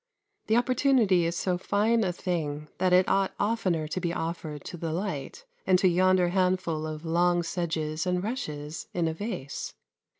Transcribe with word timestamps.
The 0.47 0.57
opportunity 0.57 1.25
is 1.25 1.35
so 1.35 1.59
fine 1.59 2.03
a 2.03 2.11
thing 2.11 2.69
that 2.79 2.91
it 2.91 3.07
ought 3.07 3.35
oftener 3.39 3.87
to 3.89 4.01
be 4.01 4.11
offered 4.11 4.63
to 4.63 4.75
the 4.75 4.91
light 4.91 5.45
and 5.67 5.77
to 5.77 5.87
yonder 5.87 6.29
handful 6.29 6.87
of 6.87 7.05
long 7.05 7.43
sedges 7.43 8.07
and 8.07 8.23
rushes 8.23 8.87
in 8.95 9.07
a 9.07 9.13
vase. 9.13 9.75